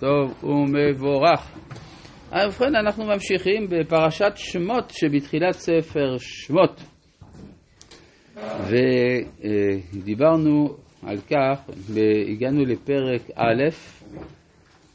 [0.00, 1.50] טוב ומבורך.
[2.32, 6.80] ובכן, אנחנו ממשיכים בפרשת שמות שבתחילת ספר שמות.
[9.92, 10.76] ודיברנו
[11.06, 13.68] על כך, והגענו לפרק א',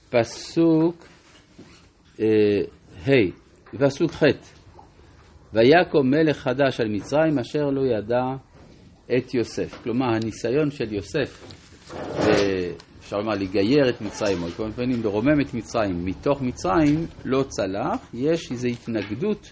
[0.09, 1.07] פסוק
[2.19, 2.25] אה,
[3.07, 3.11] ה',
[3.79, 4.23] פסוק ח',
[5.53, 8.23] ויקום מלך חדש על מצרים אשר לא ידע
[9.17, 9.83] את יוסף.
[9.83, 11.55] כלומר, הניסיון של יוסף,
[13.05, 18.09] אפשר לומר לגייר את מצרים, או כל מיני לרומם את מצרים מתוך מצרים, לא צלח,
[18.13, 19.51] יש איזו התנגדות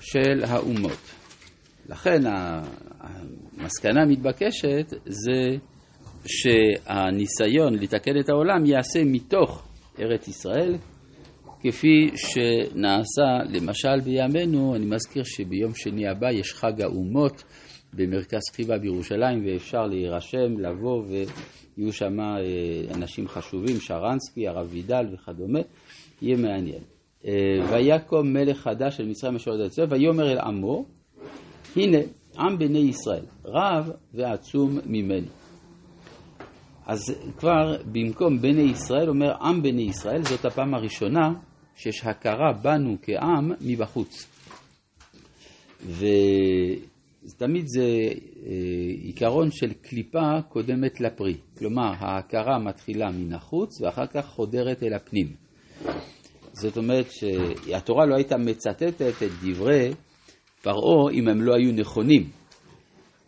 [0.00, 0.98] של האומות.
[1.88, 2.22] לכן
[3.58, 5.56] המסקנה המתבקשת זה
[6.26, 9.68] שהניסיון לתקן את העולם ייעשה מתוך
[10.00, 10.76] ארץ ישראל,
[11.60, 17.44] כפי שנעשה למשל בימינו, אני מזכיר שביום שני הבא יש חג האומות
[17.92, 22.36] במרכז חיבה בירושלים ואפשר להירשם, לבוא ויהיו שם אה,
[22.94, 25.60] אנשים חשובים, שרנסקי, הרב וידל וכדומה,
[26.22, 26.82] יהיה מעניין.
[27.26, 27.32] אה,
[27.70, 30.84] ויקום מלך חדש של מצרים אשר יודעת ישראל, ויאמר אל עמו,
[31.76, 31.98] הנה
[32.38, 35.26] עם בני ישראל, רב ועצום ממני.
[36.86, 41.32] אז כבר במקום בני ישראל אומר עם בני ישראל, זאת הפעם הראשונה
[41.76, 44.26] שיש הכרה בנו כעם מבחוץ.
[47.24, 47.84] ותמיד זה
[48.46, 48.52] אה,
[49.02, 51.36] עיקרון של קליפה קודמת לפרי.
[51.58, 55.32] כלומר, ההכרה מתחילה מן החוץ ואחר כך חודרת אל הפנים.
[56.52, 59.90] זאת אומרת שהתורה לא הייתה מצטטת את דברי
[60.62, 62.30] פרעה אם הם לא היו נכונים.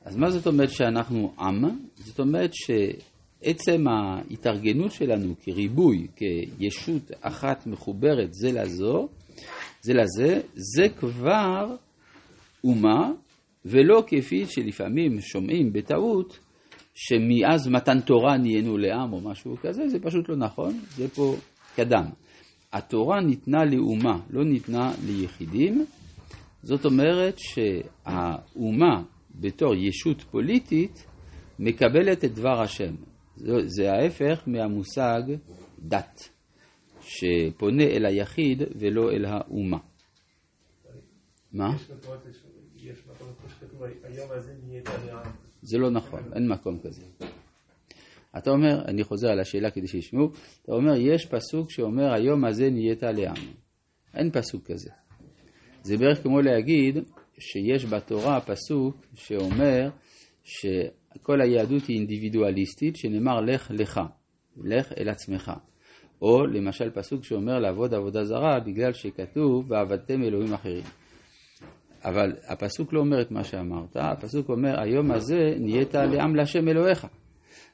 [0.04, 1.64] אז מה זאת אומרת שאנחנו עם?
[1.94, 9.08] זאת אומרת שעצם ההתארגנות שלנו כריבוי, כישות אחת מחוברת זה לזו,
[9.82, 11.74] זה לזה, זה כבר
[12.64, 13.12] אומה,
[13.64, 16.38] ולא כפי שלפעמים שומעים בטעות,
[16.94, 21.34] שמאז מתן תורה נהיינו לעם או משהו כזה, זה פשוט לא נכון, זה פה
[21.76, 22.04] קדם.
[22.72, 25.84] התורה ניתנה לאומה, לא ניתנה ליחידים,
[26.62, 29.02] זאת אומרת שהאומה
[29.34, 31.06] בתור ישות פוליטית
[31.58, 32.94] מקבלת את דבר השם.
[33.66, 35.22] זה ההפך מהמושג
[35.78, 36.28] דת,
[37.00, 39.78] שפונה אל היחיד ולא אל האומה.
[41.52, 41.76] מה?
[45.62, 47.02] זה לא נכון, אין מקום כזה.
[48.38, 50.30] אתה אומר, אני חוזר על השאלה כדי שישמעו,
[50.62, 53.34] אתה אומר, יש פסוק שאומר, היום הזה נהיית לעם.
[54.14, 54.90] אין פסוק כזה.
[55.82, 56.98] זה בערך כמו להגיד
[57.38, 59.88] שיש בתורה פסוק שאומר
[60.44, 64.00] שכל היהדות היא אינדיבידואליסטית, שנאמר לך לך,
[64.56, 65.52] לך אל עצמך.
[66.22, 70.84] או למשל פסוק שאומר לעבוד עבודה זרה בגלל שכתוב ועבדתם אלוהים אחרים.
[72.04, 77.06] אבל הפסוק לא אומר את מה שאמרת, הפסוק אומר היום הזה נהיית לעם להשם אלוהיך.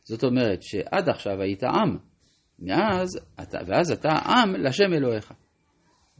[0.05, 1.97] זאת אומרת שעד עכשיו היית עם,
[2.59, 3.09] מאז,
[3.67, 5.33] ואז אתה עם להשם אלוהיך.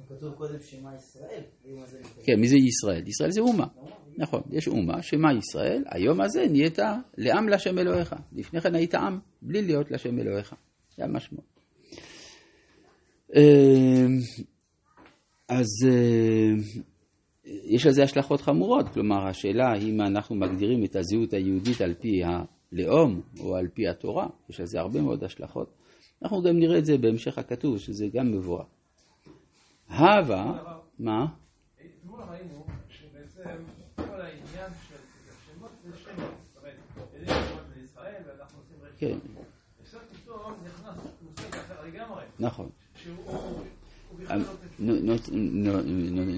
[0.09, 1.43] כתוב קודם שמע ישראל,
[2.25, 3.09] כן, מי זה ישראל?
[3.09, 3.67] ישראל זה אומה.
[4.19, 6.79] נכון, יש אומה, שמע ישראל, היום הזה נהיית
[7.19, 8.15] לעם להשם אלוהיך.
[8.33, 10.55] לפני כן היית עם, בלי להיות להשם אלוהיך.
[10.97, 11.61] זה המשמעות.
[13.35, 14.19] אמ,
[15.49, 16.53] אז אה,
[17.47, 23.21] יש לזה השלכות חמורות, כלומר השאלה אם אנחנו מגדירים את הזהות היהודית על פי הלאום
[23.41, 25.73] או על פי התורה, יש לזה הרבה מאוד השלכות.
[26.23, 28.67] אנחנו גם נראה את זה בהמשך הכתוב, שזה גם מבורך.
[29.89, 31.27] הווה, מה?
[38.99, 39.19] כן.
[42.39, 42.71] נכון.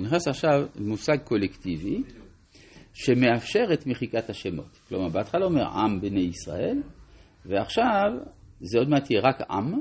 [0.02, 2.02] נכנס עכשיו מושג קולקטיבי
[2.94, 4.78] שמאפשר את מחיקת השמות.
[4.88, 6.82] כלומר, בהתחלה אומר עם בני ישראל,
[7.46, 8.10] ועכשיו
[8.60, 9.80] זה עוד מעט יהיה רק עם,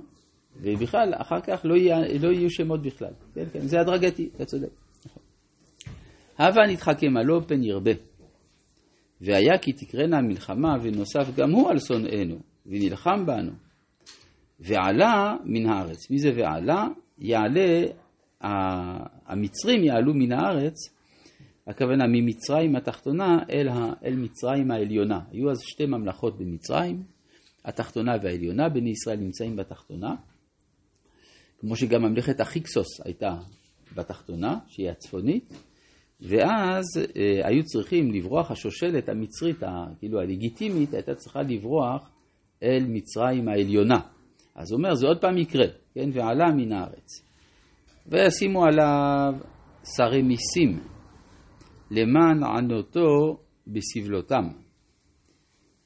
[0.62, 3.14] ובכלל, אחר כך לא, יהיה, לא יהיו שמות בכלל.
[3.34, 4.70] כן, כן, זה הדרגתי, אתה צודק.
[5.06, 5.24] נכון.
[6.40, 7.92] הווה נתחכם הלא פן ירבה.
[9.22, 13.52] והיה כי תקרנה מלחמה ונוסף גם הוא על שונאינו, ונלחם בנו.
[14.60, 16.12] ועלה מן הארץ.
[16.12, 16.88] מי זה ועלה?
[17.20, 17.84] יעלה,
[19.28, 20.76] המצרים יעלו מן הארץ,
[21.68, 25.20] הכוונה ממצרים התחתונה אל, ה, אל מצרים העליונה.
[25.32, 27.04] היו אז שתי ממלכות במצרים,
[27.66, 30.16] התחתונה והעליונה, בני ישראל נמצאים בתחתונה.
[31.60, 33.36] כמו שגם ממלכת החיקסוס הייתה
[33.96, 35.54] בתחתונה, שהיא הצפונית,
[36.22, 39.60] ואז אה, היו צריכים לברוח, השושלת המצרית,
[40.00, 42.10] כאילו הלגיטימית, הייתה צריכה לברוח
[42.64, 44.00] אל מצרים העליונה.
[44.58, 47.24] אז הוא אומר, זה עוד פעם יקרה, כן, ועלה מן הארץ.
[48.08, 49.34] וישימו עליו
[49.96, 50.80] שרי מיסים,
[51.92, 53.38] למען ענותו
[53.68, 54.48] בסבלותם.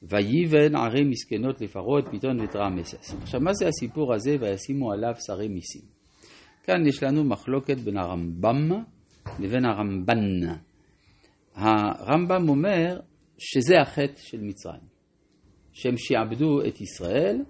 [0.02, 3.14] ויבן ערי מסכנות לפרעה את פיתון ואת רעמסס.
[3.22, 5.82] עכשיו, מה זה הסיפור הזה וישימו עליו שרי מיסים?
[6.62, 8.70] כאן יש לנו מחלוקת בין הרמב"ם
[9.40, 10.40] לבין הרמב"ן.
[11.54, 13.00] הרמב"ם אומר
[13.38, 14.82] שזה החטא של מצרים,
[15.72, 17.42] שהם שעבדו את ישראל,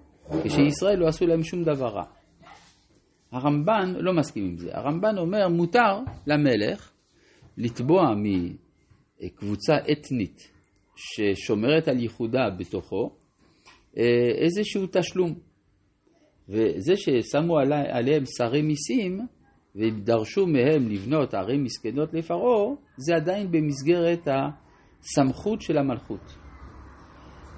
[0.43, 2.03] כשישראל לא עשו להם שום דבר רע.
[3.31, 4.69] הרמב"ן לא מסכים עם זה.
[4.73, 6.91] הרמב"ן אומר, מותר למלך
[7.57, 8.01] לתבוע
[9.21, 10.51] מקבוצה אתנית
[10.95, 13.09] ששומרת על ייחודה בתוכו
[13.97, 14.03] אה,
[14.37, 15.33] איזשהו תשלום.
[16.49, 17.59] וזה ששמו
[17.89, 19.19] עליהם שרי מיסים
[19.75, 26.42] ודרשו מהם לבנות ערים מסכנות לפרעה, זה עדיין במסגרת הסמכות של המלכות.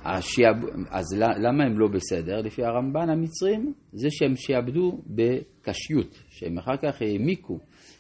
[0.06, 0.56] השיעב...
[0.90, 2.42] אז למה הם לא בסדר?
[2.42, 7.60] לפי הרמב"ן המצרים, זה שהם שיעבדו בקשיות, שהם אחר כך העמיקו,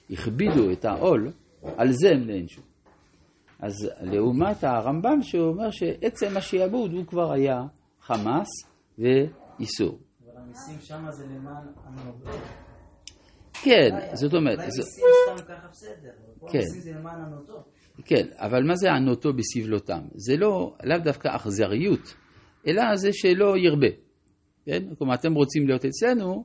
[0.09, 1.31] הכבידו את העול,
[1.77, 2.61] על זה הם נענשו.
[3.59, 7.61] אז לעומת הרמב"ם שהוא אומר שעצם השיעבוד הוא כבר היה
[8.01, 8.47] חמאס
[8.99, 9.99] ואיסור.
[10.25, 12.31] אבל המיסים שם זה למען הנובל.
[13.63, 14.57] כן, זאת אומרת...
[14.57, 16.57] אולי מיסים סתם ככה בסדר, אבל פה כן.
[16.57, 17.74] מיסים זה למען הנוטות.
[18.05, 20.01] כן, אבל מה זה ענותו בסבלותם?
[20.15, 22.15] זה לא, לאו דווקא אכזריות,
[22.67, 23.87] אלא זה שלא ירבה.
[24.65, 24.83] כן?
[24.97, 26.43] כלומר, אתם רוצים להיות אצלנו,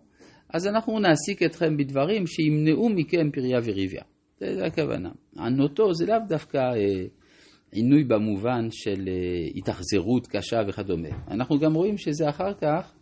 [0.49, 4.03] אז אנחנו נעסיק אתכם בדברים שימנעו מכם פריה וריביה.
[4.41, 5.11] זה, הכוונה.
[5.39, 7.05] ענותו זה לאו דווקא אה,
[7.73, 11.09] עינוי במובן של אה, התאכזרות קשה וכדומה.
[11.31, 12.95] אנחנו גם רואים שזה אחר כך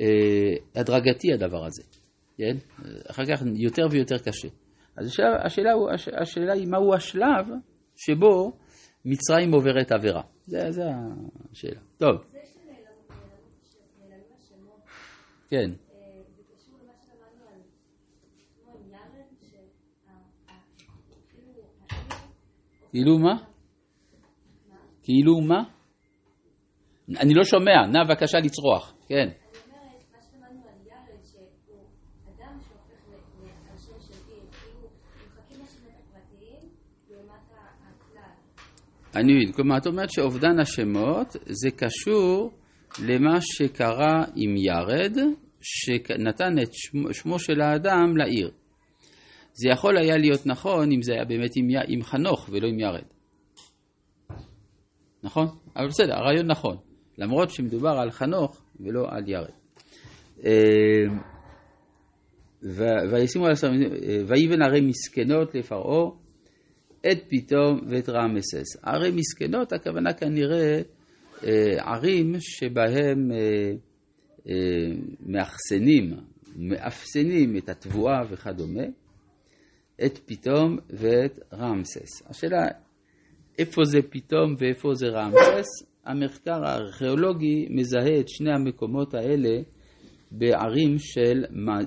[0.00, 1.82] אה, הדרגתי הדבר הזה.
[2.38, 2.56] כן?
[3.10, 4.48] אחר כך יותר ויותר קשה.
[4.96, 7.46] אז השאלה, השאלה, הוא- הש- השאלה היא מהו השלב
[7.96, 8.52] שבו
[9.04, 10.22] מצרים עוברת עבירה.
[10.46, 10.82] זה, זה
[11.52, 11.80] השאלה.
[11.98, 12.16] טוב.
[15.48, 15.70] כן.
[22.90, 23.34] כאילו מה?
[25.02, 25.62] כאילו מה?
[27.20, 28.94] אני לא שומע, נא בבקשה לצרוח.
[29.08, 29.14] כן.
[29.16, 29.28] אני
[29.66, 31.80] אומרת, מה שלמדנו על יארד, שהוא
[32.36, 33.14] אדם שהופך ל-
[33.44, 34.88] ל- על שם של עיר, כאילו,
[35.26, 36.68] מחכים לשמות הפרטיים
[37.10, 38.32] לעומת ה- הכלל.
[39.16, 42.50] אני מבין, כלומר את אומרת שאובדן השמות זה קשור
[43.04, 45.16] למה שקרה עם ירד,
[45.60, 48.50] שנתן את שמו, שמו של האדם לעיר.
[49.52, 53.04] זה יכול היה להיות נכון אם זה היה באמת עם, עם חנוך ולא עם ירד.
[55.22, 55.46] נכון?
[55.76, 56.76] אבל בסדר, הרעיון נכון,
[57.18, 59.50] למרות שמדובר על חנוך ולא על ירד.
[60.44, 61.04] אה,
[63.10, 66.10] וישימו על אה, ויבן ערי מסכנות לפרעה
[67.12, 68.76] את פתאום ואת רעמסס.
[68.82, 70.80] ערי מסכנות, הכוונה כנראה
[71.44, 73.72] אה, ערים שבהם אה,
[74.48, 74.94] אה,
[75.26, 76.14] מאחסנים,
[76.56, 78.84] מאפסנים את התבואה וכדומה,
[80.04, 82.22] את פתאום ואת רעמסס.
[82.26, 82.66] השאלה,
[83.58, 85.66] איפה זה פתאום ואיפה זה רעמסס?
[86.04, 89.60] המחקר הארכיאולוגי מזהה את שני המקומות האלה
[90.30, 91.44] בערים של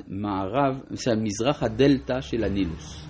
[0.08, 0.76] מערב,
[1.18, 3.09] מזרח הדלתא של הנילוס.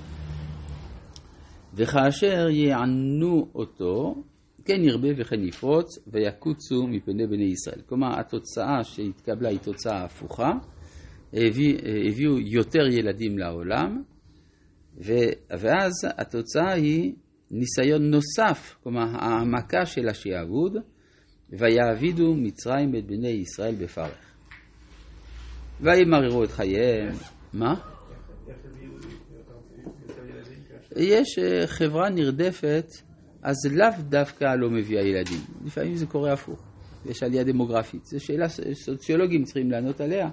[1.80, 4.24] וכאשר יענו אותו,
[4.66, 7.82] כן ירבה וכן יפרוץ, ויקוצו מפני בני ישראל.
[7.86, 10.52] כלומר, התוצאה שהתקבלה היא תוצאה הפוכה,
[11.34, 11.78] הביא,
[12.10, 14.04] הביאו יותר ילדים לעולם,
[15.06, 17.14] ו- ואז התוצאה היא
[17.52, 20.78] ניסיון נוסף, כלומר העמקה של השעבוד,
[21.50, 24.36] ויעבידו מצרים את בני ישראל בפרך.
[25.82, 27.16] וימררו את חייהם,
[27.54, 27.74] מה?
[30.96, 32.86] יש אה, חברה נרדפת,
[33.44, 35.40] אז לאו דווקא לא מביאה ילדים.
[35.66, 36.64] לפעמים זה קורה הפוך.
[37.06, 38.06] יש עלייה דמוגרפית.
[38.06, 40.30] זו שאלה סוציולוגים צריכים לענות עליה,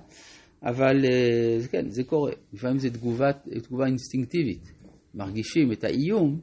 [0.62, 2.32] אבל אה, כן, זה קורה.
[2.52, 3.32] לפעמים זו תגובה,
[3.62, 4.72] תגובה אינסטינקטיבית.
[5.14, 6.40] מרגישים את האיום,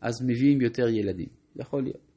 [0.00, 1.28] אז מביאים יותר ילדים.
[1.56, 2.10] יכול להיות.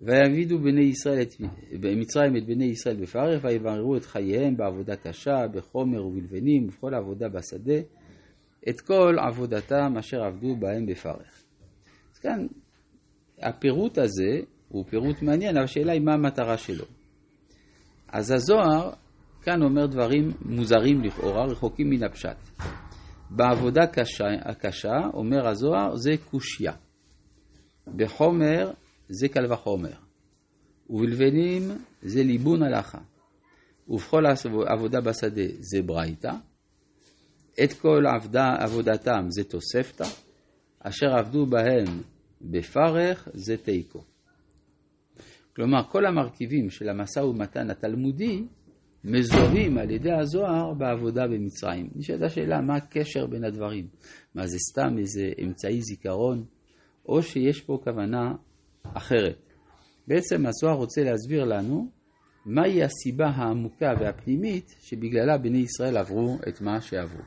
[0.00, 1.34] ויעבידו בני ישראל את,
[1.80, 7.80] במצרים את בני ישראל בפרך, ויבררו את חייהם בעבודה קשה, בחומר ובלבנים, ובכל עבודה בשדה,
[8.68, 11.42] את כל עבודתם אשר עבדו בהם בפרך.
[12.12, 12.46] אז כאן,
[13.38, 16.84] הפירוט הזה הוא פירוט מעניין, אבל השאלה היא מה המטרה שלו.
[18.08, 18.92] אז הזוהר
[19.42, 22.36] כאן אומר דברים מוזרים לכאורה, רחוקים מן הפשט.
[23.30, 26.72] בעבודה קשה, הקשה, אומר הזוהר, זה קושייה.
[27.96, 28.70] בחומר
[29.08, 29.92] זה קל וחומר.
[30.90, 31.62] ובלבנים
[32.02, 32.98] זה ליבון הלכה.
[33.88, 34.22] ובכל
[34.66, 36.32] עבודה בשדה זה ברייתא.
[37.64, 40.04] את כל עבדה, עבודתם זה תוספתא.
[40.78, 42.02] אשר עבדו בהם
[42.42, 44.04] בפרך זה תיקו.
[45.56, 48.44] כלומר, כל המרכיבים של המשא ומתן התלמודי
[49.04, 51.90] מזוהים על ידי הזוהר בעבודה במצרים.
[51.94, 53.86] נשאלת השאלה, מה הקשר בין הדברים?
[54.34, 56.44] מה זה סתם איזה אמצעי זיכרון,
[57.08, 58.32] או שיש פה כוונה
[58.82, 59.52] אחרת?
[60.08, 61.90] בעצם הזוהר רוצה להסביר לנו
[62.46, 67.22] מהי הסיבה העמוקה והפנימית שבגללה בני ישראל עברו את מה שעברו.